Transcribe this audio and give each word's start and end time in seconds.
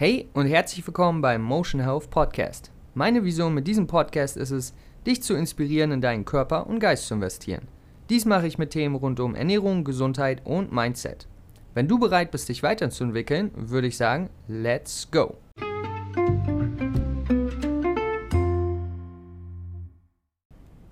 Hey 0.00 0.28
und 0.32 0.46
herzlich 0.46 0.86
willkommen 0.86 1.20
beim 1.22 1.42
Motion 1.42 1.80
Health 1.80 2.08
Podcast. 2.08 2.70
Meine 2.94 3.24
Vision 3.24 3.52
mit 3.52 3.66
diesem 3.66 3.88
Podcast 3.88 4.36
ist 4.36 4.52
es, 4.52 4.72
dich 5.04 5.24
zu 5.24 5.34
inspirieren, 5.34 5.90
in 5.90 6.00
deinen 6.00 6.24
Körper 6.24 6.68
und 6.68 6.78
Geist 6.78 7.08
zu 7.08 7.14
investieren. 7.14 7.66
Dies 8.08 8.24
mache 8.24 8.46
ich 8.46 8.58
mit 8.58 8.70
Themen 8.70 8.94
rund 8.94 9.18
um 9.18 9.34
Ernährung, 9.34 9.82
Gesundheit 9.82 10.46
und 10.46 10.70
Mindset. 10.70 11.26
Wenn 11.74 11.88
du 11.88 11.98
bereit 11.98 12.30
bist, 12.30 12.48
dich 12.48 12.62
weiterzuentwickeln, 12.62 13.50
würde 13.56 13.88
ich 13.88 13.96
sagen, 13.96 14.30
let's 14.46 15.10
go! 15.10 15.36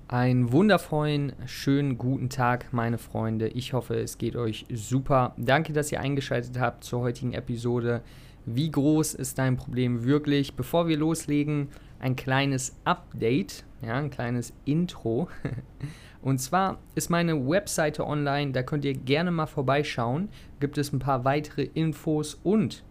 Einen 0.08 0.50
wundervollen, 0.50 1.32
schönen 1.46 1.96
guten 1.96 2.28
Tag, 2.28 2.72
meine 2.72 2.98
Freunde. 2.98 3.46
Ich 3.46 3.72
hoffe, 3.72 3.94
es 3.94 4.18
geht 4.18 4.34
euch 4.34 4.66
super. 4.72 5.32
Danke, 5.36 5.72
dass 5.72 5.92
ihr 5.92 6.00
eingeschaltet 6.00 6.58
habt 6.58 6.82
zur 6.82 7.02
heutigen 7.02 7.34
Episode. 7.34 8.02
Wie 8.46 8.70
groß 8.70 9.14
ist 9.14 9.38
dein 9.38 9.56
Problem 9.56 10.04
wirklich? 10.04 10.54
Bevor 10.54 10.88
wir 10.88 10.96
loslegen, 10.96 11.68
ein 11.98 12.16
kleines 12.16 12.76
Update, 12.84 13.64
ja, 13.82 13.96
ein 13.96 14.10
kleines 14.10 14.52
Intro. 14.64 15.28
Und 16.22 16.38
zwar 16.38 16.78
ist 16.94 17.10
meine 17.10 17.48
Webseite 17.48 18.06
online, 18.06 18.52
da 18.52 18.62
könnt 18.62 18.84
ihr 18.84 18.94
gerne 18.94 19.30
mal 19.30 19.46
vorbeischauen. 19.46 20.28
Gibt 20.60 20.78
es 20.78 20.92
ein 20.92 20.98
paar 20.98 21.24
weitere 21.24 21.62
Infos 21.74 22.34
und 22.42 22.82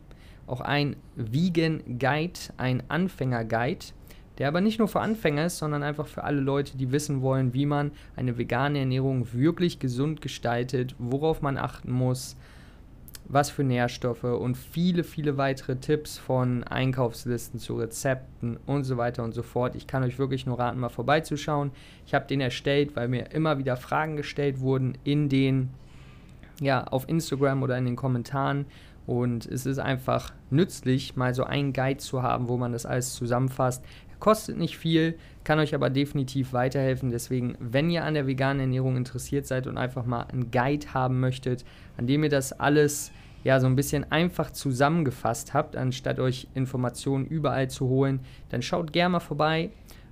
auch 0.48 0.62
ein 0.62 0.96
Vegan 1.16 1.82
Guide, 2.00 2.40
ein 2.58 2.84
Anfänger 2.88 3.44
Guide 3.44 3.88
der 4.38 4.48
aber 4.48 4.62
nicht 4.62 4.80
nur 4.80 4.88
für 4.88 5.00
Anfänger 5.00 5.46
ist, 5.46 5.58
sondern 5.58 5.84
einfach 5.84 6.08
für 6.08 6.24
alle 6.24 6.42
Leute, 6.42 6.78
die 6.78 6.92
wissen 6.92 7.22
wollen, 7.22 7.54
wie 7.54 7.66
man 7.66 7.92
eine 8.16 8.38
vegane 8.38 8.80
Ernährung 8.80 9.34
wirklich 9.34 9.80
gesund 9.80 10.22
gestaltet, 10.22 10.96
worauf 10.98 11.42
man 11.42 11.58
achten 11.58 11.92
muss, 11.92 12.36
was 13.28 13.50
für 13.50 13.64
Nährstoffe 13.64 14.24
und 14.24 14.56
viele, 14.56 15.04
viele 15.04 15.38
weitere 15.38 15.76
Tipps 15.78 16.18
von 16.18 16.64
Einkaufslisten 16.64 17.60
zu 17.60 17.76
Rezepten 17.76 18.58
und 18.66 18.84
so 18.84 18.98
weiter 18.98 19.24
und 19.24 19.34
so 19.34 19.44
fort. 19.44 19.76
Ich 19.76 19.88
kann 19.88 20.04
euch 20.04 20.20
wirklich 20.20 20.46
nur 20.46 20.60
raten, 20.60 20.80
mal 20.80 20.90
vorbeizuschauen. 20.90 21.72
Ich 22.06 22.14
habe 22.14 22.28
den 22.28 22.42
erstellt, 22.42 22.96
weil 22.96 23.08
mir 23.08 23.32
immer 23.32 23.58
wieder 23.58 23.78
Fragen 23.78 24.16
gestellt 24.16 24.60
wurden 24.60 24.98
in 25.04 25.30
den, 25.30 25.70
ja, 26.60 26.84
auf 26.86 27.10
Instagram 27.10 27.64
oder 27.64 27.78
in 27.78 27.86
den 27.86 27.96
Kommentaren. 27.96 28.66
Und 29.08 29.46
es 29.46 29.66
ist 29.66 29.78
einfach 29.80 30.34
nützlich, 30.50 31.16
mal 31.16 31.34
so 31.34 31.44
einen 31.44 31.74
Guide 31.74 31.98
zu 31.98 32.24
haben, 32.24 32.48
wo 32.48 32.58
man 32.58 32.72
das 32.72 32.86
alles 32.86 33.14
zusammenfasst. 33.14 33.84
Kostet 34.20 34.58
nicht 34.58 34.78
viel, 34.78 35.18
kann 35.44 35.60
euch 35.60 35.76
aber 35.76 35.90
definitiv 35.90 36.54
weiterhelfen. 36.54 37.12
Deswegen, 37.12 37.56
wenn 37.60 37.90
ihr 37.90 38.04
an 38.04 38.14
der 38.16 38.26
veganen 38.28 38.62
Ernährung 38.62 38.98
interessiert 38.98 39.46
seid 39.46 39.68
und 39.68 39.78
einfach 39.78 40.06
mal 40.06 40.24
einen 40.24 40.52
Guide 40.52 40.94
haben 40.94 41.20
möchtet, 41.20 41.66
an 41.98 42.08
dem 42.08 42.24
ihr 42.24 42.30
das 42.30 42.54
alles 42.54 43.12
ja 43.46 43.62
so 43.62 43.68
ein 43.68 43.78
bisschen 43.78 44.12
einfach 44.12 44.52
zusammengefasst 44.52 45.54
habt, 45.54 45.78
anstatt 45.78 46.20
euch 46.20 46.50
Informationen 46.56 47.26
überall 47.28 47.70
zu 47.70 47.88
holen, 47.88 48.20
dann 48.50 48.64
schaut 48.64 48.92
gerne 48.92 49.14
mal 49.14 49.22
vorbei. 49.22 49.70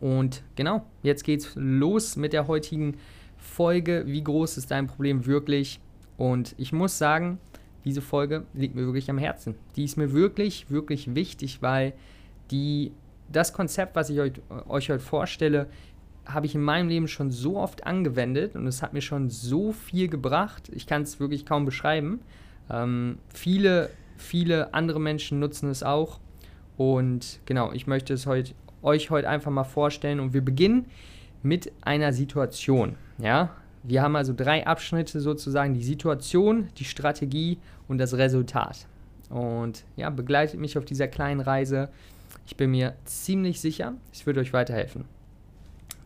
Und 0.00 0.42
genau, 0.56 0.84
jetzt 1.02 1.24
geht's 1.24 1.52
los 1.54 2.16
mit 2.16 2.32
der 2.32 2.46
heutigen 2.46 2.96
Folge. 3.36 4.04
Wie 4.06 4.22
groß 4.22 4.56
ist 4.56 4.70
dein 4.70 4.86
Problem 4.86 5.26
wirklich? 5.26 5.80
Und 6.16 6.54
ich 6.58 6.72
muss 6.72 6.98
sagen, 6.98 7.38
diese 7.84 8.00
Folge 8.00 8.44
liegt 8.54 8.74
mir 8.74 8.86
wirklich 8.86 9.10
am 9.10 9.18
Herzen. 9.18 9.54
Die 9.76 9.84
ist 9.84 9.96
mir 9.96 10.12
wirklich, 10.12 10.70
wirklich 10.70 11.14
wichtig, 11.14 11.60
weil 11.60 11.92
die 12.50 12.92
das 13.30 13.52
Konzept, 13.52 13.96
was 13.96 14.10
ich 14.10 14.20
euch, 14.20 14.32
euch 14.68 14.90
heute 14.90 15.00
vorstelle, 15.02 15.68
habe 16.26 16.46
ich 16.46 16.54
in 16.54 16.62
meinem 16.62 16.88
Leben 16.88 17.08
schon 17.08 17.30
so 17.30 17.58
oft 17.58 17.86
angewendet 17.86 18.54
und 18.54 18.66
es 18.66 18.82
hat 18.82 18.92
mir 18.94 19.02
schon 19.02 19.28
so 19.28 19.72
viel 19.72 20.08
gebracht. 20.08 20.70
Ich 20.72 20.86
kann 20.86 21.02
es 21.02 21.20
wirklich 21.20 21.44
kaum 21.44 21.64
beschreiben. 21.64 22.20
Ähm, 22.70 23.18
viele, 23.28 23.90
viele 24.16 24.72
andere 24.72 25.00
Menschen 25.00 25.38
nutzen 25.38 25.68
es 25.68 25.82
auch. 25.82 26.20
Und 26.76 27.40
genau, 27.44 27.72
ich 27.72 27.86
möchte 27.86 28.14
es 28.14 28.26
heute, 28.26 28.54
euch 28.84 29.10
heute 29.10 29.28
einfach 29.28 29.50
mal 29.50 29.64
vorstellen. 29.64 30.20
Und 30.20 30.32
wir 30.34 30.44
beginnen 30.44 30.86
mit 31.42 31.72
einer 31.82 32.12
Situation. 32.12 32.96
Ja, 33.18 33.50
wir 33.82 34.02
haben 34.02 34.16
also 34.16 34.32
drei 34.36 34.66
Abschnitte 34.66 35.20
sozusagen: 35.20 35.74
die 35.74 35.82
Situation, 35.82 36.68
die 36.78 36.84
Strategie 36.84 37.58
und 37.88 37.98
das 37.98 38.16
Resultat. 38.16 38.86
Und 39.30 39.84
ja, 39.96 40.10
begleitet 40.10 40.60
mich 40.60 40.78
auf 40.78 40.84
dieser 40.84 41.08
kleinen 41.08 41.40
Reise. 41.40 41.88
Ich 42.46 42.56
bin 42.56 42.70
mir 42.70 42.94
ziemlich 43.04 43.60
sicher, 43.60 43.94
es 44.12 44.26
wird 44.26 44.38
euch 44.38 44.52
weiterhelfen. 44.52 45.06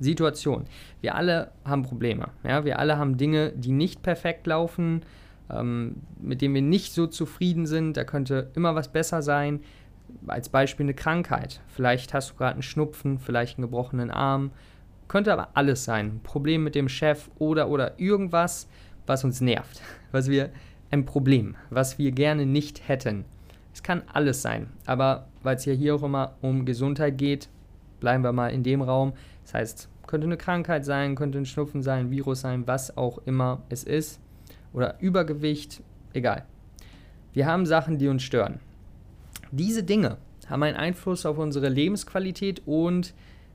Situation. 0.00 0.64
Wir 1.00 1.14
alle 1.14 1.50
haben 1.64 1.82
Probleme. 1.82 2.28
Ja? 2.44 2.64
Wir 2.64 2.78
alle 2.78 2.98
haben 2.98 3.16
Dinge, 3.16 3.52
die 3.56 3.72
nicht 3.72 4.02
perfekt 4.02 4.46
laufen, 4.46 5.02
ähm, 5.50 5.96
mit 6.20 6.40
denen 6.40 6.54
wir 6.54 6.62
nicht 6.62 6.92
so 6.92 7.06
zufrieden 7.06 7.66
sind. 7.66 7.96
Da 7.96 8.04
könnte 8.04 8.50
immer 8.54 8.74
was 8.74 8.88
besser 8.88 9.22
sein. 9.22 9.60
Als 10.26 10.48
Beispiel 10.48 10.84
eine 10.84 10.94
Krankheit. 10.94 11.60
Vielleicht 11.68 12.14
hast 12.14 12.30
du 12.30 12.34
gerade 12.34 12.54
einen 12.54 12.62
Schnupfen, 12.62 13.18
vielleicht 13.18 13.58
einen 13.58 13.66
gebrochenen 13.66 14.10
Arm. 14.10 14.50
Könnte 15.08 15.32
aber 15.32 15.48
alles 15.54 15.84
sein. 15.84 16.06
Ein 16.06 16.20
Problem 16.22 16.64
mit 16.64 16.74
dem 16.74 16.88
Chef 16.88 17.30
oder 17.38 17.68
oder 17.68 17.98
irgendwas, 17.98 18.68
was 19.06 19.24
uns 19.24 19.40
nervt. 19.40 19.80
Was 20.12 20.30
wir 20.30 20.50
ein 20.90 21.04
Problem, 21.04 21.54
was 21.68 21.98
wir 21.98 22.12
gerne 22.12 22.46
nicht 22.46 22.88
hätten. 22.88 23.26
Es 23.74 23.82
kann 23.82 24.02
alles 24.12 24.40
sein. 24.40 24.68
Aber 24.86 25.28
weil 25.42 25.56
es 25.56 25.66
ja 25.66 25.72
hier 25.72 25.94
auch 25.94 26.02
immer 26.02 26.34
um 26.40 26.64
Gesundheit 26.64 27.18
geht, 27.18 27.48
bleiben 28.00 28.24
wir 28.24 28.32
mal 28.32 28.48
in 28.48 28.62
dem 28.62 28.80
Raum. 28.80 29.12
Das 29.44 29.54
heißt, 29.54 29.88
könnte 30.06 30.26
eine 30.26 30.36
Krankheit 30.36 30.84
sein, 30.84 31.14
könnte 31.14 31.38
ein 31.38 31.46
Schnupfen 31.46 31.82
sein, 31.82 32.06
ein 32.06 32.10
Virus 32.10 32.40
sein, 32.40 32.66
was 32.66 32.96
auch 32.96 33.18
immer 33.26 33.62
es 33.68 33.84
ist. 33.84 34.20
Oder 34.72 34.98
Übergewicht, 35.00 35.82
egal. 36.12 36.44
Wir 37.32 37.46
haben 37.46 37.66
Sachen, 37.66 37.98
die 37.98 38.08
uns 38.08 38.22
stören. 38.22 38.60
Diese 39.50 39.82
Dinge 39.82 40.18
haben 40.48 40.62
einen 40.62 40.76
Einfluss 40.76 41.26
auf 41.26 41.38
unsere 41.38 41.68
Lebensqualität 41.68 42.62
und 42.66 43.14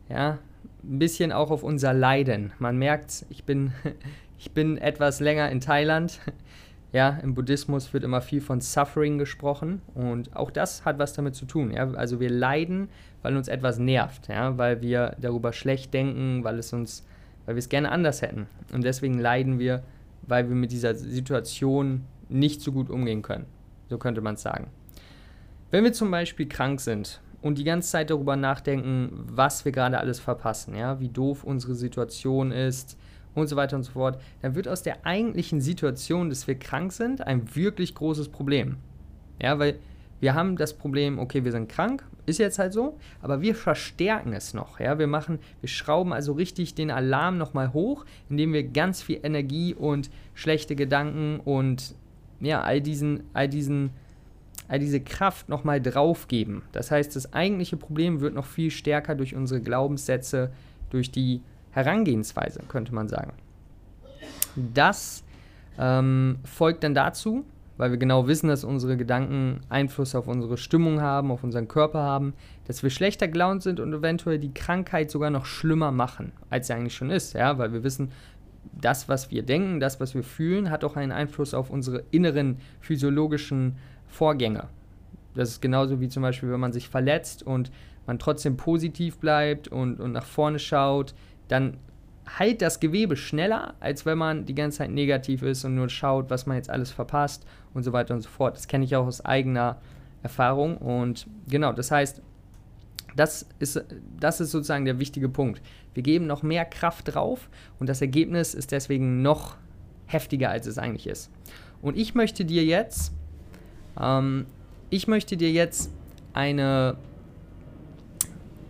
ja, 0.10 0.40
ein 0.84 1.00
bisschen 1.00 1.32
auch 1.32 1.52
auf 1.52 1.64
unser 1.64 1.94
Leiden. 1.94 2.52
Man 2.60 2.78
merkt, 2.78 3.26
ich 3.30 3.44
bin, 3.44 3.72
ich 4.40 4.52
bin 4.52 4.78
etwas 4.78 5.20
länger 5.20 5.50
in 5.50 5.62
Thailand. 5.62 6.20
Ja, 6.92 7.18
im 7.24 7.34
Buddhismus 7.34 7.92
wird 7.92 8.04
immer 8.04 8.22
viel 8.22 8.40
von 8.40 8.62
Suffering 8.62 9.18
gesprochen 9.18 9.82
und 9.96 10.36
auch 10.36 10.52
das 10.52 10.86
hat 10.86 11.00
was 11.00 11.14
damit 11.14 11.34
zu 11.34 11.46
tun. 11.46 11.72
Ja? 11.72 11.90
Also 11.94 12.20
wir 12.20 12.30
leiden, 12.30 12.88
weil 13.24 13.36
uns 13.36 13.48
etwas 13.48 13.80
nervt, 13.80 14.28
ja? 14.28 14.60
weil 14.60 14.84
wir 14.84 15.16
darüber 15.20 15.54
schlecht 15.54 15.92
denken, 15.92 16.44
weil 16.44 16.60
es 16.60 16.72
uns, 16.72 17.04
weil 17.48 17.56
wir 17.56 17.60
es 17.60 17.70
gerne 17.70 17.92
anders 17.92 18.22
hätten. 18.22 18.46
Und 18.72 18.84
deswegen 18.84 19.18
leiden 19.18 19.58
wir, 19.58 19.82
weil 20.22 20.48
wir 20.50 20.56
mit 20.56 20.72
dieser 20.72 20.94
Situation 20.94 22.04
nicht 22.30 22.62
so 22.62 22.72
gut 22.72 22.92
umgehen 22.92 23.24
können. 23.24 23.48
So 23.90 23.98
könnte 23.98 24.22
man 24.22 24.36
es 24.36 24.44
sagen. 24.44 24.68
Wenn 25.74 25.86
wir 25.86 25.94
zum 25.94 26.12
Beispiel 26.12 26.48
krank 26.48 26.80
sind 26.80 27.20
und 27.42 27.58
die 27.58 27.64
ganze 27.64 27.90
Zeit 27.90 28.12
darüber 28.12 28.36
nachdenken, 28.36 29.26
was 29.26 29.66
wir 29.66 29.72
gerade 29.72 29.98
alles 29.98 30.20
verpassen, 30.20 30.76
ja, 30.76 31.00
wie 31.00 31.10
doof 31.10 31.44
unsere 31.44 31.74
Situation 31.74 32.52
ist, 32.52 32.96
und 33.34 33.48
so 33.48 33.56
weiter 33.56 33.76
und 33.76 33.82
so 33.82 33.94
fort, 33.94 34.22
dann 34.44 34.54
wird 34.54 34.68
aus 34.68 34.84
der 34.84 35.04
eigentlichen 35.08 35.62
Situation, 35.62 36.30
dass 36.30 36.46
wir 36.46 36.60
krank 36.60 36.92
sind, 36.92 37.26
ein 37.26 37.56
wirklich 37.56 37.96
großes 37.96 38.30
Problem. 38.30 38.78
Ja, 39.42 39.58
weil 39.58 39.80
wir 40.20 40.36
haben 40.36 40.58
das 40.58 40.76
Problem, 40.76 41.18
okay, 41.18 41.44
wir 41.44 41.52
sind 41.52 41.70
krank, 41.70 42.06
ist 42.28 42.38
jetzt 42.38 42.60
halt 42.60 42.74
so, 42.74 43.00
aber 43.24 43.42
wir 43.42 43.56
verstärken 43.56 44.34
es 44.34 44.54
noch. 44.54 44.80
Ja, 44.80 45.00
wir 45.00 45.08
machen, 45.08 45.40
wir 45.60 45.70
schrauben 45.70 46.14
also 46.14 46.34
richtig 46.34 46.76
den 46.76 46.92
Alarm 46.92 47.40
nochmal 47.40 47.74
hoch, 47.74 48.06
indem 48.30 48.54
wir 48.54 48.62
ganz 48.62 49.02
viel 49.02 49.22
Energie 49.24 49.74
und 49.74 50.12
schlechte 50.36 50.76
Gedanken 50.76 51.40
und 51.40 51.96
ja, 52.42 52.62
all 52.62 52.80
diesen, 52.80 53.24
all 53.34 53.50
diesen, 53.50 53.90
all 54.74 54.80
diese 54.80 55.00
Kraft 55.00 55.50
nochmal 55.50 55.80
draufgeben. 55.80 56.64
Das 56.72 56.90
heißt, 56.90 57.16
das 57.16 57.32
eigentliche 57.32 57.78
Problem 57.78 58.22
wird 58.22 58.34
noch 58.34 58.48
viel 58.48 58.72
stärker 58.72 59.14
durch 59.14 59.36
unsere 59.36 59.62
Glaubenssätze, 59.62 60.52
durch 60.90 61.12
die 61.12 61.42
Herangehensweise, 61.70 62.62
könnte 62.68 62.92
man 62.96 63.08
sagen. 63.08 63.34
Das 64.56 65.24
ähm, 65.78 66.40
folgt 66.44 66.84
dann 66.84 66.96
dazu, 66.96 67.46
weil 67.78 67.92
wir 67.92 68.00
genau 68.00 68.28
wissen, 68.28 68.48
dass 68.48 68.64
unsere 68.64 68.98
Gedanken 68.98 69.60
Einfluss 69.70 70.16
auf 70.16 70.28
unsere 70.28 70.58
Stimmung 70.58 71.02
haben, 71.02 71.30
auf 71.30 71.44
unseren 71.44 71.68
Körper 71.68 72.00
haben, 72.00 72.34
dass 72.66 72.82
wir 72.82 72.90
schlechter 72.90 73.28
gelaunt 73.28 73.62
sind 73.62 73.80
und 73.80 73.94
eventuell 73.94 74.40
die 74.40 74.56
Krankheit 74.56 75.12
sogar 75.12 75.30
noch 75.30 75.46
schlimmer 75.46 75.92
machen, 75.92 76.32
als 76.50 76.66
sie 76.66 76.74
eigentlich 76.74 76.96
schon 76.96 77.12
ist, 77.12 77.34
ja, 77.34 77.60
weil 77.60 77.74
wir 77.74 77.84
wissen, 77.84 78.12
das, 78.72 79.08
was 79.08 79.30
wir 79.30 79.44
denken, 79.44 79.80
das, 79.80 80.00
was 80.00 80.16
wir 80.16 80.24
fühlen, 80.24 80.72
hat 80.72 80.84
auch 80.84 80.96
einen 80.96 81.12
Einfluss 81.12 81.54
auf 81.54 81.70
unsere 81.70 82.06
inneren 82.10 82.58
physiologischen 82.80 83.76
Vorgänge. 84.14 84.68
Das 85.34 85.50
ist 85.50 85.62
genauso 85.62 86.00
wie 86.00 86.08
zum 86.08 86.22
Beispiel, 86.22 86.52
wenn 86.52 86.60
man 86.60 86.72
sich 86.72 86.88
verletzt 86.88 87.42
und 87.44 87.72
man 88.06 88.20
trotzdem 88.20 88.58
positiv 88.58 89.18
bleibt 89.18 89.68
und, 89.68 90.00
und 90.00 90.12
nach 90.12 90.26
vorne 90.26 90.60
schaut, 90.60 91.16
dann 91.48 91.78
heilt 92.38 92.62
das 92.62 92.80
Gewebe 92.80 93.18
schneller, 93.18 93.74
als 93.80 94.06
wenn 94.06 94.18
man 94.18 94.46
die 94.46 94.56
ganze 94.56 94.80
Zeit 94.80 94.92
negativ 94.92 95.42
ist 95.42 95.66
und 95.66 95.76
nur 95.76 95.90
schaut, 95.90 96.30
was 96.30 96.46
man 96.46 96.58
jetzt 96.58 96.70
alles 96.70 96.92
verpasst 96.92 97.46
und 97.74 97.84
so 97.84 97.92
weiter 97.92 98.14
und 98.14 98.22
so 98.22 98.30
fort. 98.30 98.56
Das 98.56 98.68
kenne 98.68 98.86
ich 98.86 98.96
auch 98.96 99.08
aus 99.08 99.26
eigener 99.26 99.82
Erfahrung. 100.22 100.78
Und 100.78 101.28
genau, 101.48 101.74
das 101.74 101.92
heißt, 101.92 102.22
das 103.16 103.48
ist, 103.60 103.84
das 104.20 104.40
ist 104.42 104.52
sozusagen 104.52 104.86
der 104.86 105.00
wichtige 105.00 105.30
Punkt. 105.30 105.62
Wir 105.94 106.04
geben 106.04 106.28
noch 106.28 106.44
mehr 106.44 106.66
Kraft 106.66 107.14
drauf 107.14 107.50
und 107.80 107.90
das 107.90 108.02
Ergebnis 108.02 108.54
ist 108.54 108.72
deswegen 108.72 109.22
noch 109.22 109.58
heftiger, 110.06 110.50
als 110.50 110.68
es 110.68 110.78
eigentlich 110.78 111.08
ist. 111.08 111.32
Und 111.82 111.98
ich 111.98 112.16
möchte 112.16 112.46
dir 112.46 112.64
jetzt, 112.64 113.12
ähm, 114.00 114.46
ich 114.90 115.08
möchte 115.08 115.38
dir 115.38 115.52
jetzt 115.52 115.92
eine 116.34 116.98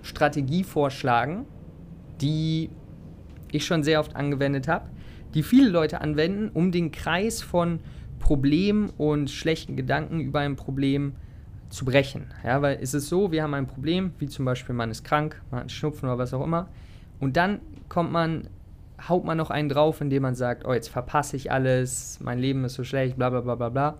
Strategie 0.01 0.63
vorschlagen, 0.63 1.45
die 2.21 2.69
ich 3.51 3.65
schon 3.65 3.83
sehr 3.83 3.99
oft 3.99 4.15
angewendet 4.15 4.67
habe, 4.67 4.89
die 5.33 5.43
viele 5.43 5.69
Leute 5.69 6.01
anwenden, 6.01 6.49
um 6.53 6.71
den 6.71 6.91
Kreis 6.91 7.41
von 7.41 7.79
Problemen 8.19 8.89
und 8.97 9.29
schlechten 9.29 9.75
Gedanken 9.75 10.19
über 10.19 10.39
ein 10.39 10.55
Problem 10.55 11.13
zu 11.69 11.85
brechen. 11.85 12.27
Ja, 12.43 12.61
weil 12.61 12.77
es 12.81 12.93
ist 12.93 13.09
so, 13.09 13.31
wir 13.31 13.43
haben 13.43 13.53
ein 13.53 13.67
Problem, 13.67 14.13
wie 14.19 14.27
zum 14.27 14.45
Beispiel 14.45 14.75
man 14.75 14.91
ist 14.91 15.03
krank, 15.03 15.41
man 15.49 15.57
hat 15.57 15.63
einen 15.63 15.69
Schnupfen 15.69 16.07
oder 16.07 16.17
was 16.17 16.33
auch 16.33 16.43
immer, 16.43 16.69
und 17.19 17.37
dann 17.37 17.59
kommt 17.89 18.11
man, 18.11 18.49
haut 19.07 19.25
man 19.25 19.37
noch 19.37 19.49
einen 19.49 19.69
drauf, 19.69 20.01
indem 20.01 20.23
man 20.23 20.35
sagt, 20.35 20.65
oh, 20.65 20.73
jetzt 20.73 20.89
verpasse 20.89 21.35
ich 21.35 21.51
alles, 21.51 22.19
mein 22.21 22.39
Leben 22.39 22.63
ist 22.65 22.75
so 22.75 22.83
schlecht, 22.83 23.17
bla 23.17 23.29
bla 23.29 23.41
bla 23.41 23.55
bla 23.55 23.69
bla. 23.69 23.97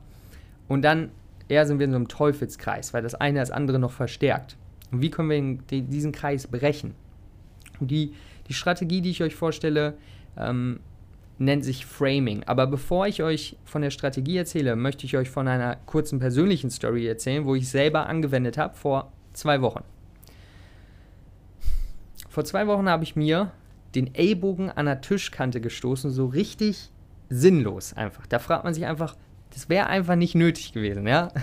Und 0.68 0.84
dann 0.84 1.12
eher 1.48 1.66
sind 1.66 1.80
wir 1.80 1.86
in 1.86 1.92
so 1.92 1.98
einem 1.98 2.08
Teufelskreis, 2.08 2.94
weil 2.94 3.04
das 3.04 3.16
eine 3.16 3.40
das 3.40 3.52
andere 3.52 3.80
noch 3.80 3.92
verstärkt. 3.92 4.58
Und 4.92 5.02
wie 5.02 5.10
können 5.10 5.62
wir 5.70 5.82
diesen 5.82 6.12
Kreis 6.12 6.48
brechen? 6.48 6.94
Und 7.80 7.92
die 7.92 8.14
die 8.48 8.54
Strategie, 8.54 9.02
die 9.02 9.12
ich 9.12 9.24
euch 9.24 9.36
vorstelle, 9.36 9.96
ähm, 10.38 10.80
nennt 11.38 11.64
sich 11.64 11.86
Framing. 11.86 12.44
Aber 12.44 12.68
bevor 12.68 13.08
ich 13.08 13.24
euch 13.24 13.58
von 13.66 13.82
der 13.82 13.90
Strategie 13.90 14.38
erzähle, 14.38 14.76
möchte 14.76 15.06
ich 15.06 15.18
euch 15.18 15.30
von 15.30 15.48
einer 15.48 15.76
kurzen 15.86 16.20
persönlichen 16.20 16.70
Story 16.70 17.08
erzählen, 17.08 17.46
wo 17.46 17.56
ich 17.56 17.70
selber 17.70 18.08
angewendet 18.08 18.58
habe 18.58 18.76
vor 18.76 19.12
zwei 19.34 19.62
Wochen. 19.62 19.84
Vor 22.30 22.46
zwei 22.46 22.68
Wochen 22.68 22.90
habe 22.90 23.04
ich 23.04 23.16
mir 23.16 23.52
den 23.96 24.14
Ellbogen 24.16 24.70
an 24.72 24.86
der 24.86 25.02
Tischkante 25.02 25.62
gestoßen, 25.62 26.12
so 26.12 26.26
richtig 26.26 26.92
sinnlos 27.30 27.94
einfach. 27.94 28.26
Da 28.28 28.40
fragt 28.40 28.64
man 28.64 28.74
sich 28.74 28.86
einfach, 28.86 29.16
das 29.54 29.70
wäre 29.70 29.88
einfach 29.88 30.16
nicht 30.16 30.36
nötig 30.36 30.74
gewesen, 30.74 31.08
ja. 31.08 31.30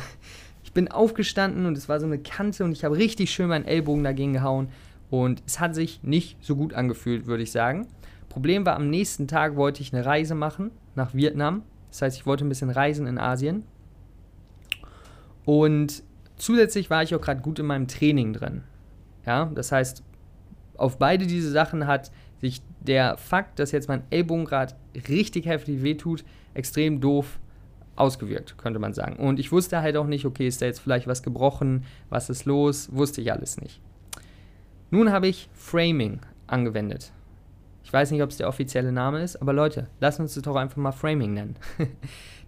Ich 0.63 0.75
bin 0.75 0.87
aufgestanden 0.87 1.67
und 1.67 1.77
es 1.77 1.89
war 1.89 1.99
so 1.99 2.07
eine 2.07 2.21
Kante 2.21 2.63
und 2.63 2.71
ich 2.71 2.85
habe 2.85 2.97
richtig 2.97 3.33
schön 3.33 3.49
meinen 3.49 3.65
Ellbogen 3.65 4.05
dagegen 4.05 4.35
gehauen 4.35 4.69
und 5.11 5.43
es 5.45 5.59
hat 5.59 5.75
sich 5.75 6.05
nicht 6.05 6.37
so 6.45 6.55
gut 6.55 6.75
angefühlt, 6.75 7.27
würde 7.27 7.43
ich 7.43 7.51
sagen. 7.51 7.89
Problem 8.29 8.65
war, 8.65 8.77
am 8.77 8.89
nächsten 8.89 9.27
Tag 9.27 9.57
wollte 9.57 9.83
ich 9.83 9.93
eine 9.93 10.07
Reise 10.07 10.37
machen 10.37 10.71
nach 10.95 11.13
Vietnam. 11.13 11.63
Das 11.91 12.03
heißt, 12.03 12.17
ich 12.17 12.25
wollte 12.25 12.47
ein 12.47 12.49
bisschen 12.49 12.71
reisen 12.71 13.09
in 13.09 13.19
Asien. 13.19 13.65
Und 15.45 16.05
zusätzlich 16.37 16.89
war 16.89 17.03
ich 17.03 17.17
auch 17.17 17.21
gerade 17.21 17.41
gut 17.41 17.59
in 17.59 17.67
meinem 17.67 17.89
Training 17.89 18.33
drin. 18.33 18.63
Ja, 19.27 19.51
das 19.53 19.73
heißt, 19.73 20.05
auf 20.77 20.99
beide 20.99 21.27
diese 21.27 21.51
Sachen 21.51 21.89
hat 21.89 22.13
sich 22.41 22.63
der 22.81 23.19
Fakt, 23.19 23.59
dass 23.59 23.73
jetzt 23.73 23.89
mein 23.89 24.05
Ellbogen 24.11 24.45
gerade 24.45 24.75
richtig 25.09 25.47
heftig 25.47 25.83
wehtut, 25.83 26.25
extrem 26.55 27.01
doof 27.01 27.41
ausgewirkt, 28.01 28.59
könnte 28.59 28.79
man 28.79 28.95
sagen. 28.95 29.17
Und 29.17 29.39
ich 29.39 29.53
wusste 29.53 29.83
halt 29.83 29.97
auch 29.97 30.07
nicht, 30.07 30.25
okay, 30.25 30.47
ist 30.47 30.63
da 30.63 30.67
jetzt 30.67 30.81
vielleicht 30.81 31.07
was 31.07 31.23
gebrochen, 31.23 31.85
was 32.09 32.31
ist 32.31 32.45
los, 32.45 32.89
wusste 32.93 33.21
ich 33.21 33.33
alles 33.33 33.61
nicht. 33.61 33.81
Nun 34.91 35.13
habe 35.13 35.29
ich 35.29 35.49
Framing 35.53 36.21
angewendet. 36.47 37.13
Ich 37.85 37.93
weiß 37.93 38.11
nicht, 38.11 38.23
ob 38.23 38.31
es 38.31 38.37
der 38.37 38.49
offizielle 38.49 38.93
Name 38.93 39.23
ist, 39.23 39.37
aber 39.37 39.53
Leute, 39.53 39.89
lasst 40.01 40.21
uns 40.21 40.37
es 40.37 40.43
doch 40.43 40.57
einfach 40.57 40.77
mal 40.77 40.93
Framing 40.93 41.35
nennen. 41.35 41.57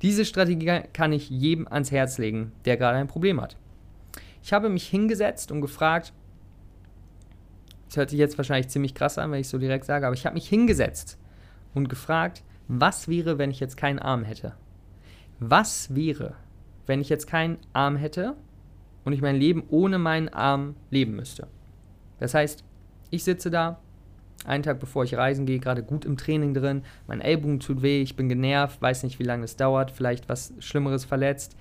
Diese 0.02 0.24
Strategie 0.24 0.82
kann 0.92 1.12
ich 1.12 1.30
jedem 1.30 1.66
ans 1.68 1.90
Herz 1.90 2.18
legen, 2.18 2.52
der 2.64 2.76
gerade 2.76 2.98
ein 2.98 3.08
Problem 3.08 3.40
hat. 3.40 3.56
Ich 4.42 4.52
habe 4.52 4.68
mich 4.68 4.86
hingesetzt 4.88 5.52
und 5.52 5.60
gefragt, 5.60 6.12
das 7.88 7.96
hört 7.96 8.10
sich 8.10 8.18
jetzt 8.18 8.38
wahrscheinlich 8.38 8.68
ziemlich 8.68 8.94
krass 8.94 9.18
an, 9.18 9.30
wenn 9.30 9.40
ich 9.40 9.48
so 9.48 9.58
direkt 9.58 9.84
sage, 9.84 10.06
aber 10.06 10.14
ich 10.14 10.26
habe 10.26 10.34
mich 10.34 10.48
hingesetzt 10.48 11.18
und 11.74 11.88
gefragt, 11.88 12.42
was 12.68 13.06
wäre, 13.06 13.38
wenn 13.38 13.50
ich 13.50 13.60
jetzt 13.60 13.76
keinen 13.76 13.98
Arm 13.98 14.24
hätte? 14.24 14.54
Was 15.44 15.92
wäre, 15.92 16.34
wenn 16.86 17.00
ich 17.00 17.08
jetzt 17.08 17.26
keinen 17.26 17.58
Arm 17.72 17.96
hätte 17.96 18.36
und 19.04 19.12
ich 19.12 19.20
mein 19.20 19.34
Leben 19.34 19.64
ohne 19.70 19.98
meinen 19.98 20.28
Arm 20.28 20.76
leben 20.88 21.16
müsste? 21.16 21.48
Das 22.20 22.32
heißt, 22.32 22.62
ich 23.10 23.24
sitze 23.24 23.50
da, 23.50 23.80
einen 24.44 24.62
Tag 24.62 24.78
bevor 24.78 25.02
ich 25.02 25.16
reisen 25.16 25.44
gehe, 25.44 25.58
gerade 25.58 25.82
gut 25.82 26.04
im 26.04 26.16
Training 26.16 26.54
drin, 26.54 26.82
mein 27.08 27.20
Ellbogen 27.20 27.58
tut 27.58 27.82
weh, 27.82 28.02
ich 28.02 28.14
bin 28.14 28.28
genervt, 28.28 28.80
weiß 28.80 29.02
nicht, 29.02 29.18
wie 29.18 29.24
lange 29.24 29.42
es 29.42 29.56
dauert, 29.56 29.90
vielleicht 29.90 30.28
was 30.28 30.54
Schlimmeres 30.60 31.04
verletzt. 31.04 31.56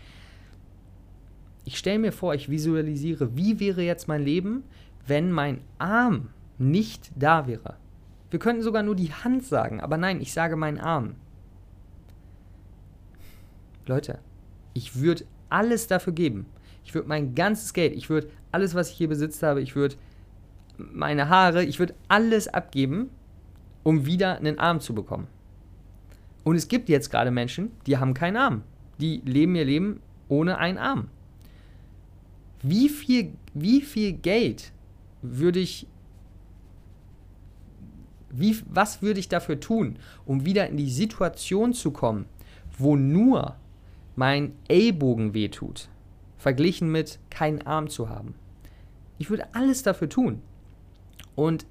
Ich 1.65 1.79
stelle 1.79 1.97
mir 1.97 2.11
vor, 2.11 2.35
ich 2.35 2.51
visualisiere, 2.51 3.35
wie 3.35 3.59
wäre 3.59 3.81
jetzt 3.81 4.07
mein 4.07 4.23
Leben, 4.23 4.63
wenn 5.07 5.31
mein 5.31 5.61
Arm 5.79 6.29
nicht 6.59 7.11
da 7.15 7.47
wäre. 7.47 7.77
Wir 8.29 8.37
könnten 8.37 8.61
sogar 8.61 8.83
nur 8.83 8.95
die 8.95 9.11
Hand 9.11 9.43
sagen, 9.43 9.81
aber 9.81 9.97
nein, 9.97 10.21
ich 10.21 10.33
sage 10.33 10.55
meinen 10.55 10.79
Arm. 10.79 11.15
Leute, 13.91 14.19
ich 14.73 15.01
würde 15.01 15.25
alles 15.49 15.87
dafür 15.87 16.13
geben. 16.13 16.45
Ich 16.83 16.95
würde 16.95 17.09
mein 17.09 17.35
ganzes 17.35 17.73
Geld, 17.73 17.93
ich 17.93 18.09
würde 18.09 18.29
alles, 18.51 18.73
was 18.73 18.89
ich 18.89 18.95
hier 18.95 19.09
besitzt 19.09 19.43
habe, 19.43 19.61
ich 19.61 19.75
würde 19.75 19.95
meine 20.77 21.29
Haare, 21.29 21.63
ich 21.63 21.77
würde 21.77 21.93
alles 22.07 22.47
abgeben, 22.47 23.09
um 23.83 24.05
wieder 24.05 24.37
einen 24.37 24.59
Arm 24.59 24.79
zu 24.79 24.95
bekommen. 24.95 25.27
Und 26.43 26.55
es 26.55 26.67
gibt 26.67 26.89
jetzt 26.89 27.11
gerade 27.11 27.31
Menschen, 27.31 27.71
die 27.85 27.97
haben 27.97 28.13
keinen 28.13 28.37
Arm. 28.37 28.63
Die 28.99 29.21
leben 29.25 29.55
ihr 29.55 29.65
Leben 29.65 29.99
ohne 30.27 30.57
einen 30.57 30.77
Arm. 30.77 31.09
Wie 32.63 32.89
viel, 32.89 33.33
wie 33.53 33.81
viel 33.81 34.13
Geld 34.13 34.71
würde 35.21 35.59
ich, 35.59 35.85
wie, 38.29 38.57
was 38.69 39.01
würde 39.01 39.19
ich 39.19 39.27
dafür 39.27 39.59
tun, 39.59 39.97
um 40.25 40.45
wieder 40.45 40.67
in 40.67 40.77
die 40.77 40.89
Situation 40.89 41.73
zu 41.73 41.91
kommen, 41.91 42.25
wo 42.77 42.95
nur 42.95 43.55
mein 44.21 44.53
Ellbogen 44.67 45.33
wehtut, 45.33 45.89
verglichen 46.37 46.91
mit 46.91 47.17
keinen 47.31 47.65
Arm 47.65 47.89
zu 47.89 48.07
haben? 48.07 48.35
Ich 49.17 49.31
würde 49.31 49.47
alles 49.55 49.81
dafür 49.81 50.09
tun. 50.09 50.43
Und 51.33 51.65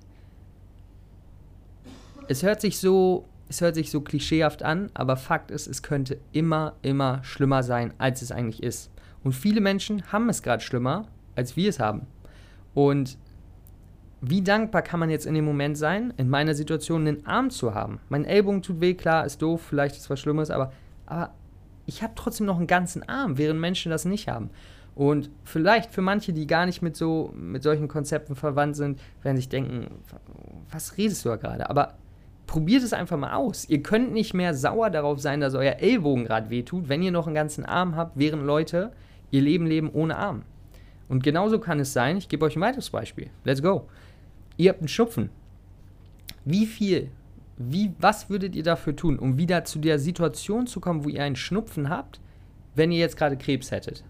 es 2.26 2.42
hört 2.42 2.60
sich 2.60 2.80
so, 2.80 3.28
es 3.48 3.60
hört 3.60 3.76
sich 3.76 3.92
so 3.92 4.00
klischeehaft 4.00 4.64
an, 4.64 4.90
aber 4.94 5.16
Fakt 5.16 5.52
ist, 5.52 5.68
es 5.68 5.84
könnte 5.84 6.18
immer, 6.32 6.74
immer 6.82 7.22
schlimmer 7.22 7.62
sein, 7.62 7.94
als 7.98 8.20
es 8.20 8.32
eigentlich 8.32 8.64
ist. 8.64 8.90
Und 9.22 9.32
viele 9.32 9.60
Menschen 9.60 10.10
haben 10.10 10.28
es 10.28 10.42
gerade 10.42 10.60
schlimmer, 10.60 11.06
als 11.36 11.56
wir 11.56 11.68
es 11.68 11.78
haben. 11.78 12.08
Und 12.74 13.16
wie 14.22 14.42
dankbar 14.42 14.82
kann 14.82 14.98
man 14.98 15.08
jetzt 15.08 15.24
in 15.24 15.34
dem 15.34 15.44
Moment 15.44 15.78
sein, 15.78 16.12
in 16.16 16.28
meiner 16.28 16.54
Situation 16.54 17.06
einen 17.06 17.24
Arm 17.26 17.50
zu 17.50 17.76
haben? 17.76 18.00
Mein 18.08 18.24
Ellbogen 18.24 18.60
tut 18.60 18.80
weh, 18.80 18.94
klar, 18.94 19.24
ist 19.24 19.40
doof, 19.40 19.62
vielleicht 19.68 19.94
ist 19.94 20.10
was 20.10 20.18
Schlimmes, 20.18 20.50
aber, 20.50 20.72
aber 21.06 21.32
ich 21.90 22.04
habe 22.04 22.12
trotzdem 22.14 22.46
noch 22.46 22.58
einen 22.58 22.68
ganzen 22.68 23.08
Arm, 23.08 23.36
während 23.36 23.58
Menschen 23.60 23.90
das 23.90 24.04
nicht 24.04 24.28
haben. 24.28 24.50
Und 24.94 25.28
vielleicht 25.44 25.92
für 25.92 26.02
manche, 26.02 26.32
die 26.32 26.46
gar 26.46 26.66
nicht 26.66 26.82
mit 26.82 26.96
so 26.96 27.32
mit 27.36 27.64
solchen 27.64 27.88
Konzepten 27.88 28.36
verwandt 28.36 28.76
sind, 28.76 29.00
werden 29.22 29.36
sich 29.36 29.48
denken, 29.48 29.88
was 30.70 30.96
redest 30.96 31.24
du 31.24 31.30
da 31.30 31.36
gerade? 31.36 31.68
Aber 31.68 31.94
probiert 32.46 32.84
es 32.84 32.92
einfach 32.92 33.16
mal 33.16 33.34
aus. 33.34 33.68
Ihr 33.68 33.82
könnt 33.82 34.12
nicht 34.12 34.34
mehr 34.34 34.54
sauer 34.54 34.90
darauf 34.90 35.18
sein, 35.18 35.40
dass 35.40 35.54
euer 35.54 35.76
Ellbogen 35.80 36.24
gerade 36.24 36.48
wehtut, 36.50 36.88
wenn 36.88 37.02
ihr 37.02 37.12
noch 37.12 37.26
einen 37.26 37.34
ganzen 37.34 37.64
Arm 37.64 37.96
habt, 37.96 38.18
während 38.18 38.44
Leute 38.44 38.92
ihr 39.32 39.42
Leben 39.42 39.66
leben 39.66 39.90
ohne 39.90 40.16
Arm. 40.16 40.42
Und 41.08 41.24
genauso 41.24 41.58
kann 41.58 41.80
es 41.80 41.92
sein, 41.92 42.18
ich 42.18 42.28
gebe 42.28 42.44
euch 42.44 42.56
ein 42.56 42.60
weiteres 42.60 42.90
Beispiel. 42.90 43.30
Let's 43.42 43.62
go. 43.62 43.88
Ihr 44.56 44.70
habt 44.70 44.80
einen 44.80 44.88
Schnupfen. 44.88 45.30
Wie 46.44 46.66
viel, 46.66 47.10
wie, 47.62 47.92
was 47.98 48.30
würdet 48.30 48.56
ihr 48.56 48.62
dafür 48.62 48.96
tun, 48.96 49.18
um 49.18 49.36
wieder 49.36 49.64
zu 49.64 49.78
der 49.78 49.98
Situation 49.98 50.66
zu 50.66 50.80
kommen, 50.80 51.04
wo 51.04 51.08
ihr 51.08 51.22
einen 51.22 51.36
Schnupfen 51.36 51.88
habt, 51.88 52.20
wenn 52.74 52.90
ihr 52.90 52.98
jetzt 52.98 53.16
gerade 53.16 53.36
Krebs 53.36 53.70
hättet? 53.70 54.04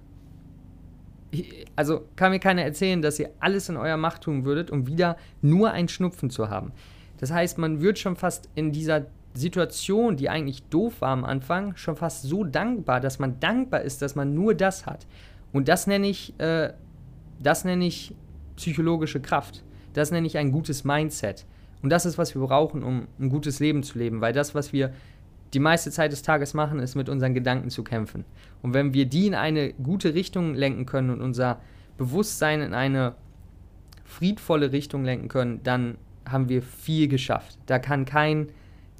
also 1.76 2.02
kann 2.16 2.32
mir 2.32 2.40
keiner 2.40 2.62
erzählen, 2.62 3.02
dass 3.02 3.18
ihr 3.18 3.30
alles 3.40 3.68
in 3.68 3.76
eurer 3.76 3.96
Macht 3.96 4.22
tun 4.22 4.44
würdet, 4.44 4.70
um 4.70 4.86
wieder 4.86 5.16
nur 5.42 5.70
ein 5.70 5.88
Schnupfen 5.88 6.30
zu 6.30 6.50
haben. 6.50 6.72
Das 7.18 7.30
heißt, 7.30 7.58
man 7.58 7.80
wird 7.80 7.98
schon 7.98 8.16
fast 8.16 8.48
in 8.54 8.72
dieser 8.72 9.06
Situation, 9.34 10.16
die 10.16 10.28
eigentlich 10.28 10.62
doof 10.64 11.00
war 11.00 11.10
am 11.10 11.24
Anfang, 11.24 11.76
schon 11.76 11.96
fast 11.96 12.22
so 12.22 12.42
dankbar, 12.42 13.00
dass 13.00 13.18
man 13.18 13.38
dankbar 13.38 13.82
ist, 13.82 14.02
dass 14.02 14.14
man 14.14 14.34
nur 14.34 14.54
das 14.54 14.86
hat. 14.86 15.06
Und 15.52 15.68
das 15.68 15.86
nenne 15.86 16.08
ich, 16.08 16.38
äh, 16.40 16.72
das 17.38 17.64
nenne 17.64 17.86
ich 17.86 18.14
psychologische 18.56 19.20
Kraft. 19.20 19.62
Das 19.92 20.10
nenne 20.10 20.26
ich 20.26 20.38
ein 20.38 20.50
gutes 20.50 20.84
Mindset. 20.84 21.46
Und 21.82 21.90
das 21.90 22.06
ist, 22.06 22.18
was 22.18 22.34
wir 22.34 22.42
brauchen, 22.42 22.82
um 22.82 23.06
ein 23.18 23.30
gutes 23.30 23.60
Leben 23.60 23.82
zu 23.82 23.98
leben, 23.98 24.20
weil 24.20 24.32
das, 24.32 24.54
was 24.54 24.72
wir 24.72 24.92
die 25.54 25.58
meiste 25.58 25.90
Zeit 25.90 26.12
des 26.12 26.22
Tages 26.22 26.54
machen, 26.54 26.78
ist 26.78 26.94
mit 26.94 27.08
unseren 27.08 27.34
Gedanken 27.34 27.70
zu 27.70 27.82
kämpfen. 27.82 28.24
Und 28.62 28.74
wenn 28.74 28.94
wir 28.94 29.06
die 29.06 29.26
in 29.26 29.34
eine 29.34 29.72
gute 29.72 30.14
Richtung 30.14 30.54
lenken 30.54 30.86
können 30.86 31.10
und 31.10 31.20
unser 31.20 31.58
Bewusstsein 31.98 32.60
in 32.60 32.74
eine 32.74 33.14
friedvolle 34.04 34.72
Richtung 34.72 35.04
lenken 35.04 35.28
können, 35.28 35.62
dann 35.62 35.96
haben 36.28 36.48
wir 36.48 36.62
viel 36.62 37.08
geschafft. 37.08 37.58
Da 37.66 37.78
kann 37.78 38.04
kein 38.04 38.48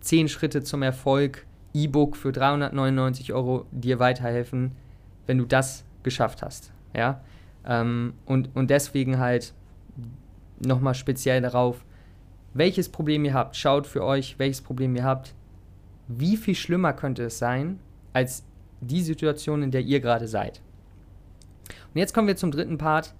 10 0.00 0.28
Schritte 0.28 0.62
zum 0.62 0.82
Erfolg 0.82 1.46
E-Book 1.72 2.16
für 2.16 2.32
399 2.32 3.32
Euro 3.32 3.66
dir 3.70 3.98
weiterhelfen, 3.98 4.72
wenn 5.26 5.38
du 5.38 5.44
das 5.44 5.84
geschafft 6.02 6.42
hast. 6.42 6.72
Ja? 6.94 7.20
Ähm, 7.64 8.14
und, 8.24 8.50
und 8.54 8.70
deswegen 8.70 9.18
halt 9.18 9.52
nochmal 10.58 10.94
speziell 10.94 11.40
darauf, 11.40 11.84
welches 12.54 12.88
Problem 12.88 13.24
ihr 13.24 13.34
habt. 13.34 13.56
Schaut 13.56 13.86
für 13.86 14.04
euch, 14.04 14.38
welches 14.38 14.60
Problem 14.60 14.96
ihr 14.96 15.04
habt. 15.04 15.34
Wie 16.08 16.36
viel 16.36 16.54
schlimmer 16.54 16.92
könnte 16.92 17.24
es 17.24 17.38
sein, 17.38 17.78
als 18.12 18.44
die 18.80 19.02
Situation, 19.02 19.62
in 19.62 19.70
der 19.70 19.82
ihr 19.82 20.00
gerade 20.00 20.26
seid. 20.26 20.60
Und 21.94 21.98
jetzt 21.98 22.14
kommen 22.14 22.28
wir 22.28 22.36
zum 22.36 22.50
dritten 22.50 22.78
Part. 22.78 23.14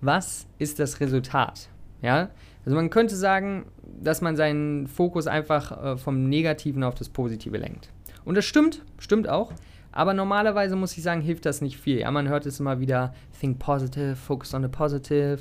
Was 0.00 0.46
ist 0.58 0.78
das 0.78 1.00
Resultat? 1.00 1.68
Ja, 2.00 2.30
also 2.64 2.74
man 2.76 2.90
könnte 2.90 3.14
sagen, 3.14 3.66
dass 4.00 4.20
man 4.20 4.36
seinen 4.36 4.88
Fokus 4.88 5.26
einfach 5.26 5.84
äh, 5.84 5.96
vom 5.96 6.28
Negativen 6.28 6.82
auf 6.82 6.94
das 6.94 7.08
Positive 7.08 7.56
lenkt. 7.56 7.90
Und 8.24 8.36
das 8.36 8.44
stimmt, 8.44 8.82
stimmt 8.98 9.28
auch. 9.28 9.52
Aber 9.92 10.14
normalerweise 10.14 10.74
muss 10.74 10.96
ich 10.96 11.02
sagen, 11.02 11.20
hilft 11.20 11.44
das 11.44 11.60
nicht 11.60 11.76
viel. 11.76 11.98
Ja, 11.98 12.10
man 12.10 12.28
hört 12.28 12.46
es 12.46 12.58
immer 12.58 12.80
wieder, 12.80 13.14
think 13.38 13.58
positive, 13.58 14.16
focus 14.16 14.54
on 14.54 14.62
the 14.62 14.68
positive. 14.68 15.40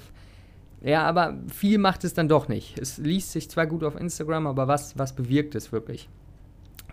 Ja, 0.84 1.04
aber 1.04 1.38
viel 1.48 1.78
macht 1.78 2.04
es 2.04 2.14
dann 2.14 2.28
doch 2.28 2.48
nicht. 2.48 2.80
Es 2.80 2.98
liest 2.98 3.32
sich 3.32 3.50
zwar 3.50 3.68
gut 3.68 3.84
auf 3.84 3.96
Instagram, 3.96 4.48
aber 4.48 4.68
was, 4.68 4.98
was 4.98 5.14
bewirkt 5.14 5.54
es 5.54 5.72
wirklich? 5.72 6.10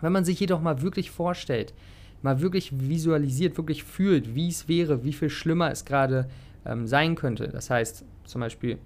Wenn 0.01 0.13
man 0.13 0.25
sich 0.25 0.39
jedoch 0.39 0.61
mal 0.61 0.81
wirklich 0.81 1.09
vorstellt, 1.09 1.73
mal 2.21 2.39
wirklich 2.41 2.71
visualisiert, 2.79 3.57
wirklich 3.57 3.83
fühlt, 3.83 4.35
wie 4.35 4.49
es 4.49 4.67
wäre, 4.67 5.03
wie 5.03 5.13
viel 5.13 5.29
schlimmer 5.29 5.71
es 5.71 5.85
gerade 5.85 6.29
ähm, 6.65 6.85
sein 6.85 7.15
könnte. 7.15 7.47
Das 7.47 7.69
heißt 7.69 8.05
zum 8.25 8.41
Beispiel 8.41 8.77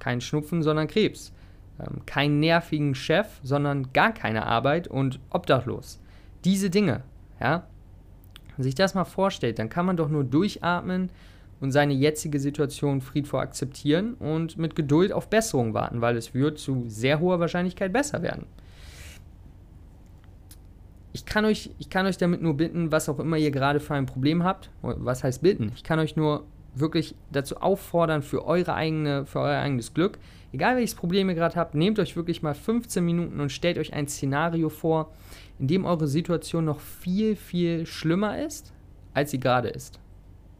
kein 0.00 0.20
Schnupfen, 0.20 0.62
sondern 0.62 0.88
Krebs. 0.88 1.32
Ähm, 1.78 2.06
keinen 2.06 2.40
nervigen 2.40 2.94
Chef, 2.94 3.26
sondern 3.42 3.92
gar 3.92 4.12
keine 4.12 4.46
Arbeit 4.46 4.88
und 4.88 5.20
obdachlos. 5.30 6.00
Diese 6.44 6.70
Dinge, 6.70 7.02
ja. 7.40 7.66
Wenn 8.56 8.62
sich 8.62 8.74
das 8.74 8.94
mal 8.94 9.04
vorstellt, 9.04 9.58
dann 9.58 9.68
kann 9.68 9.84
man 9.84 9.98
doch 9.98 10.08
nur 10.08 10.24
durchatmen 10.24 11.10
und 11.60 11.72
seine 11.72 11.94
jetzige 11.94 12.38
Situation 12.38 13.00
friedvoll 13.00 13.40
akzeptieren 13.40 14.14
und 14.14 14.58
mit 14.58 14.76
Geduld 14.76 15.12
auf 15.12 15.28
Besserung 15.28 15.74
warten, 15.74 16.00
weil 16.00 16.16
es 16.16 16.34
wird 16.34 16.58
zu 16.58 16.84
sehr 16.88 17.20
hoher 17.20 17.40
Wahrscheinlichkeit 17.40 17.92
besser 17.92 18.22
werden. 18.22 18.46
Ich 21.12 21.24
kann, 21.24 21.46
euch, 21.46 21.70
ich 21.78 21.88
kann 21.88 22.04
euch 22.04 22.18
damit 22.18 22.42
nur 22.42 22.54
bitten, 22.58 22.92
was 22.92 23.08
auch 23.08 23.18
immer 23.18 23.38
ihr 23.38 23.50
gerade 23.50 23.80
für 23.80 23.94
ein 23.94 24.04
Problem 24.04 24.44
habt. 24.44 24.68
Was 24.82 25.24
heißt 25.24 25.40
bitten? 25.42 25.72
Ich 25.74 25.82
kann 25.82 25.98
euch 25.98 26.14
nur 26.14 26.44
wirklich 26.74 27.14
dazu 27.32 27.56
auffordern, 27.56 28.20
für, 28.20 28.44
eure 28.44 28.74
eigene, 28.74 29.24
für 29.24 29.40
euer 29.40 29.58
eigenes 29.58 29.94
Glück, 29.94 30.18
egal 30.52 30.76
welches 30.76 30.94
Problem 30.94 31.30
ihr 31.30 31.34
gerade 31.34 31.56
habt, 31.56 31.74
nehmt 31.74 31.98
euch 31.98 32.16
wirklich 32.16 32.42
mal 32.42 32.52
15 32.52 33.02
Minuten 33.02 33.40
und 33.40 33.50
stellt 33.50 33.78
euch 33.78 33.94
ein 33.94 34.08
Szenario 34.08 34.68
vor, 34.68 35.10
in 35.58 35.68
dem 35.68 35.86
eure 35.86 36.06
Situation 36.06 36.66
noch 36.66 36.80
viel, 36.80 37.34
viel 37.34 37.86
schlimmer 37.86 38.44
ist, 38.44 38.74
als 39.14 39.30
sie 39.30 39.40
gerade 39.40 39.68
ist 39.68 39.98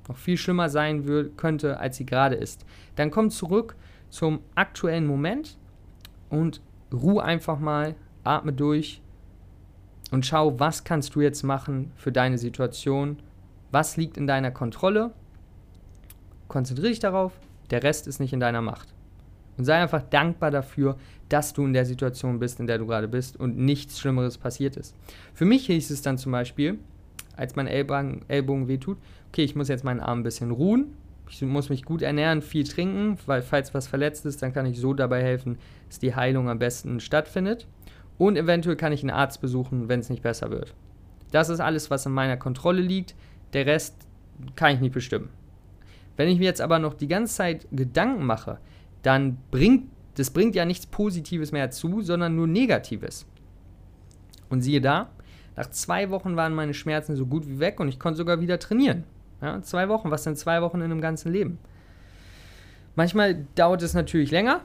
noch 0.09 0.17
viel 0.17 0.37
schlimmer 0.37 0.69
sein 0.69 1.33
könnte, 1.37 1.79
als 1.81 1.97
sie 1.97 2.07
gerade 2.07 2.37
ist. 2.37 2.65
Dann 2.95 3.11
komm 3.11 3.31
zurück 3.31 3.77
zum 4.09 4.41
aktuellen 4.55 5.07
Moment 5.07 5.59
und 6.31 6.61
ruh 6.93 7.19
einfach 7.19 7.59
mal, 7.59 7.95
atme 8.25 8.53
durch 8.53 9.03
und 10.11 10.25
schau, 10.25 10.59
was 10.59 10.85
kannst 10.85 11.15
du 11.15 11.21
jetzt 11.21 11.43
machen 11.43 11.93
für 11.97 12.13
deine 12.13 12.39
Situation, 12.39 13.19
was 13.71 13.97
liegt 13.97 14.17
in 14.17 14.27
deiner 14.27 14.51
Kontrolle. 14.51 15.13
Konzentriere 16.49 16.91
dich 16.91 17.01
darauf, 17.01 17.33
der 17.71 17.83
Rest 17.83 18.07
ist 18.07 18.21
nicht 18.21 18.33
in 18.33 18.41
deiner 18.41 18.63
Macht. 18.63 18.95
Und 19.57 19.65
sei 19.65 19.75
einfach 19.75 20.03
dankbar 20.03 20.51
dafür, 20.51 20.97
dass 21.29 21.53
du 21.53 21.65
in 21.65 21.73
der 21.73 21.87
Situation 21.87 22.39
bist, 22.39 22.61
in 22.61 22.67
der 22.67 22.79
du 22.79 22.87
gerade 22.87 23.09
bist 23.09 23.37
und 23.37 23.57
nichts 23.57 23.99
Schlimmeres 23.99 24.39
passiert 24.39 24.77
ist. 24.77 24.95
Für 25.35 25.47
mich 25.47 25.67
hieß 25.67 25.91
es 25.91 26.03
dann 26.03 26.19
zum 26.19 26.33
Beispiel, 26.33 26.79
als 27.37 27.57
mein 27.57 27.67
Ellbogen, 27.67 28.25
Ellbogen 28.29 28.69
wehtut, 28.69 28.99
okay, 29.29 29.45
ich 29.45 29.55
muss 29.55 29.69
jetzt 29.69 29.85
meinen 29.85 30.01
Arm 30.01 30.21
ein 30.21 30.23
bisschen 30.23 30.51
ruhen, 30.51 30.95
ich 31.29 31.43
muss 31.43 31.69
mich 31.69 31.85
gut 31.85 32.03
ernähren, 32.03 32.43
viel 32.43 32.65
trinken, 32.65 33.19
weil 33.27 33.43
falls 33.43 33.75
was 33.75 33.87
verletzt 33.87 34.27
ist, 34.27 34.43
dann 34.43 34.53
kann 34.53 34.67
ich 34.67 34.79
so 34.79 34.95
dabei 34.95 35.23
helfen, 35.23 35.59
dass 35.89 35.99
die 35.99 36.15
Heilung 36.15 36.49
am 36.49 36.59
besten 36.59 37.01
stattfindet. 37.01 37.67
Und 38.17 38.37
eventuell 38.37 38.77
kann 38.77 38.93
ich 38.93 39.03
einen 39.03 39.11
Arzt 39.11 39.41
besuchen, 39.41 39.89
wenn 39.89 40.01
es 40.01 40.09
nicht 40.09 40.23
besser 40.23 40.51
wird. 40.51 40.75
Das 41.33 41.49
ist 41.49 41.61
alles, 41.61 41.91
was 41.91 42.07
in 42.07 42.13
meiner 42.13 42.37
Kontrolle 42.37 42.81
liegt. 42.81 43.15
Der 43.53 43.67
Rest 43.67 43.97
kann 44.55 44.75
ich 44.75 44.81
nicht 44.81 44.95
bestimmen. 44.95 45.29
Wenn 46.17 46.29
ich 46.29 46.39
mir 46.39 46.45
jetzt 46.45 46.61
aber 46.61 46.79
noch 46.79 46.95
die 46.95 47.09
ganze 47.09 47.35
Zeit 47.35 47.67
Gedanken 47.73 48.25
mache, 48.25 48.59
dann 49.03 49.37
bringt 49.51 49.91
das 50.17 50.31
bringt 50.31 50.55
ja 50.55 50.65
nichts 50.65 50.87
Positives 50.87 51.53
mehr 51.53 51.71
zu, 51.71 52.01
sondern 52.01 52.35
nur 52.35 52.47
Negatives. 52.47 53.27
Und 54.49 54.63
siehe 54.63 54.81
da, 54.81 55.11
nach 55.57 55.71
zwei 55.71 56.11
Wochen 56.11 56.37
waren 56.37 56.55
meine 56.55 56.75
Schmerzen 56.75 57.17
so 57.17 57.27
gut 57.27 57.49
wie 57.49 57.59
weg 57.59 57.81
und 57.81 57.89
ich 57.89 57.99
konnte 57.99 58.19
sogar 58.19 58.41
wieder 58.41 58.59
trainieren. 58.59 59.05
Ja, 59.41 59.61
zwei 59.63 59.89
Wochen, 59.89 60.11
was 60.11 60.25
sind 60.25 60.39
zwei 60.39 60.63
Wochen 60.63 60.79
in 60.79 60.85
einem 60.85 61.01
ganzen 61.01 61.33
Leben? 61.33 61.59
Manchmal 62.95 63.45
dauert 63.55 63.83
es 63.83 63.95
natürlich 63.95 64.31
länger, 64.31 64.61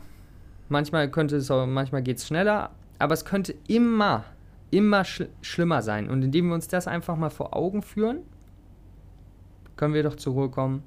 manchmal 0.70 1.10
könnte 1.10 1.38
es 1.38 1.52
auch, 1.52 1.66
manchmal 1.66 2.02
geht 2.02 2.18
es 2.18 2.28
schneller, 2.28 2.72
aber 3.00 3.14
es 3.14 3.26
könnte 3.26 3.56
immer, 3.68 4.24
immer 4.70 5.04
sch 5.04 5.24
schlimmer 5.42 5.82
sein. 5.82 6.10
Und 6.10 6.24
indem 6.24 6.48
wir 6.48 6.56
uns 6.56 6.68
das 6.68 6.88
einfach 6.88 7.18
mal 7.18 7.30
vor 7.30 7.56
Augen 7.56 7.82
führen, 7.82 8.20
können 9.76 9.94
wir 9.94 10.04
doch 10.04 10.16
zur 10.16 10.34
Ruhe 10.34 10.50
kommen 10.50 10.84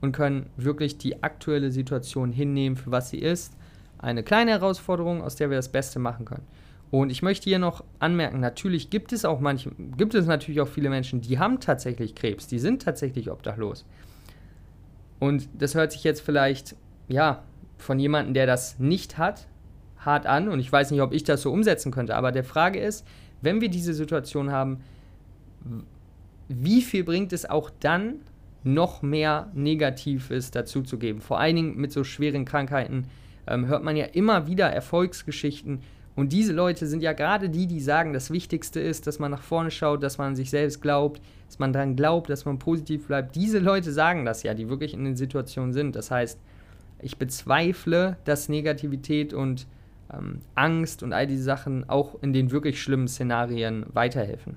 und 0.00 0.12
können 0.12 0.46
wirklich 0.56 0.98
die 0.98 1.22
aktuelle 1.22 1.70
Situation 1.70 2.32
hinnehmen, 2.32 2.76
für 2.76 2.90
was 2.90 3.10
sie 3.10 3.18
ist. 3.18 3.54
Eine 3.98 4.22
kleine 4.22 4.52
Herausforderung, 4.52 5.22
aus 5.22 5.36
der 5.36 5.50
wir 5.50 5.56
das 5.56 5.70
Beste 5.70 5.98
machen 5.98 6.24
können. 6.24 6.46
Und 6.90 7.10
ich 7.10 7.22
möchte 7.22 7.44
hier 7.44 7.60
noch 7.60 7.84
anmerken, 8.00 8.40
natürlich 8.40 8.90
gibt 8.90 9.12
es 9.12 9.24
auch 9.24 9.38
manche, 9.38 9.70
gibt 9.96 10.14
es 10.14 10.26
natürlich 10.26 10.60
auch 10.60 10.68
viele 10.68 10.90
Menschen, 10.90 11.20
die 11.20 11.38
haben 11.38 11.60
tatsächlich 11.60 12.16
Krebs, 12.16 12.48
die 12.48 12.58
sind 12.58 12.82
tatsächlich 12.82 13.30
obdachlos. 13.30 13.84
Und 15.20 15.48
das 15.56 15.74
hört 15.74 15.92
sich 15.92 16.02
jetzt 16.02 16.20
vielleicht, 16.20 16.74
ja, 17.06 17.44
von 17.78 17.98
jemandem, 17.98 18.34
der 18.34 18.46
das 18.46 18.78
nicht 18.78 19.18
hat, 19.18 19.46
hart 19.98 20.26
an. 20.26 20.48
Und 20.48 20.60
ich 20.60 20.70
weiß 20.70 20.90
nicht, 20.90 21.00
ob 21.00 21.12
ich 21.12 21.24
das 21.24 21.42
so 21.42 21.52
umsetzen 21.52 21.92
könnte. 21.92 22.16
Aber 22.16 22.32
der 22.32 22.44
Frage 22.44 22.80
ist, 22.80 23.06
wenn 23.42 23.60
wir 23.60 23.68
diese 23.68 23.94
Situation 23.94 24.50
haben, 24.50 24.80
wie 26.48 26.82
viel 26.82 27.04
bringt 27.04 27.32
es 27.32 27.48
auch 27.48 27.70
dann, 27.80 28.20
noch 28.62 29.00
mehr 29.00 29.50
Negatives 29.54 30.50
dazuzugeben? 30.50 31.20
Vor 31.22 31.38
allen 31.38 31.56
Dingen 31.56 31.76
mit 31.76 31.92
so 31.92 32.04
schweren 32.04 32.44
Krankheiten 32.44 33.06
ähm, 33.46 33.66
hört 33.66 33.84
man 33.84 33.96
ja 33.96 34.04
immer 34.06 34.46
wieder 34.46 34.68
Erfolgsgeschichten 34.68 35.80
und 36.16 36.32
diese 36.32 36.52
Leute 36.52 36.86
sind 36.86 37.02
ja 37.02 37.12
gerade 37.12 37.48
die, 37.48 37.66
die 37.66 37.80
sagen, 37.80 38.12
das 38.12 38.30
Wichtigste 38.30 38.80
ist, 38.80 39.06
dass 39.06 39.18
man 39.18 39.30
nach 39.30 39.42
vorne 39.42 39.70
schaut, 39.70 40.02
dass 40.02 40.18
man 40.18 40.34
sich 40.36 40.50
selbst 40.50 40.82
glaubt, 40.82 41.22
dass 41.46 41.58
man 41.58 41.72
daran 41.72 41.96
glaubt, 41.96 42.28
dass 42.30 42.44
man 42.44 42.58
positiv 42.58 43.06
bleibt. 43.06 43.36
Diese 43.36 43.58
Leute 43.58 43.92
sagen 43.92 44.24
das 44.24 44.42
ja, 44.42 44.54
die 44.54 44.68
wirklich 44.68 44.92
in 44.92 45.04
den 45.04 45.16
Situationen 45.16 45.72
sind. 45.72 45.96
Das 45.96 46.10
heißt, 46.10 46.38
ich 47.00 47.16
bezweifle, 47.16 48.16
dass 48.24 48.48
Negativität 48.48 49.32
und 49.32 49.66
ähm, 50.12 50.40
Angst 50.54 51.02
und 51.02 51.12
all 51.12 51.26
diese 51.26 51.44
Sachen 51.44 51.88
auch 51.88 52.20
in 52.22 52.32
den 52.32 52.50
wirklich 52.50 52.82
schlimmen 52.82 53.08
Szenarien 53.08 53.86
weiterhelfen. 53.92 54.56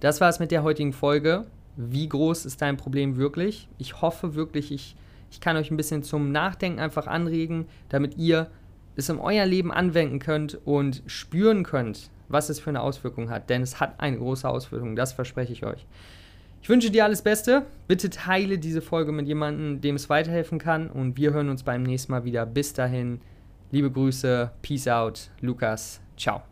Das 0.00 0.20
war 0.20 0.28
es 0.28 0.38
mit 0.38 0.50
der 0.50 0.62
heutigen 0.62 0.92
Folge. 0.92 1.46
Wie 1.76 2.08
groß 2.08 2.44
ist 2.46 2.60
dein 2.60 2.76
Problem 2.76 3.16
wirklich? 3.16 3.68
Ich 3.78 4.02
hoffe 4.02 4.34
wirklich, 4.34 4.72
ich, 4.72 4.96
ich 5.30 5.40
kann 5.40 5.56
euch 5.56 5.70
ein 5.70 5.76
bisschen 5.76 6.02
zum 6.02 6.32
Nachdenken 6.32 6.80
einfach 6.80 7.06
anregen, 7.06 7.66
damit 7.88 8.16
ihr 8.16 8.50
es 8.98 9.08
in 9.08 9.18
euer 9.18 9.46
Leben 9.46 9.72
anwenden 9.72 10.18
könnt 10.18 10.58
und 10.66 11.02
spüren 11.06 11.62
könnt, 11.62 12.10
was 12.28 12.48
es 12.48 12.60
für 12.60 12.70
eine 12.70 12.82
Auswirkung 12.82 13.30
hat. 13.30 13.48
Denn 13.48 13.62
es 13.62 13.80
hat 13.80 14.00
eine 14.00 14.18
große 14.18 14.48
Auswirkung, 14.48 14.96
das 14.96 15.12
verspreche 15.12 15.52
ich 15.52 15.64
euch. 15.64 15.86
Ich 16.60 16.68
wünsche 16.68 16.90
dir 16.90 17.04
alles 17.04 17.22
Beste. 17.22 17.66
Bitte 17.86 18.10
teile 18.10 18.58
diese 18.58 18.82
Folge 18.82 19.12
mit 19.12 19.28
jemandem, 19.28 19.80
dem 19.80 19.94
es 19.94 20.10
weiterhelfen 20.10 20.58
kann. 20.58 20.90
Und 20.90 21.16
wir 21.16 21.32
hören 21.32 21.48
uns 21.48 21.62
beim 21.62 21.84
nächsten 21.84 22.12
Mal 22.12 22.24
wieder. 22.24 22.44
Bis 22.44 22.72
dahin, 22.72 23.20
liebe 23.70 23.90
Grüße, 23.90 24.50
Peace 24.60 24.88
out, 24.88 25.30
Lukas, 25.40 26.00
ciao. 26.16 26.42